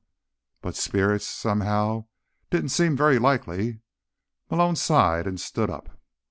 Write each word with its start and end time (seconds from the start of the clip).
But 0.63 0.75
spirits, 0.75 1.27
somehow, 1.27 2.07
didn't 2.49 2.69
seem 2.69 2.97
very 2.97 3.19
likely. 3.19 3.81
Malone 4.49 4.75
sighed 4.75 5.27
and 5.27 5.39
stood 5.39 5.69
up. 5.69 5.89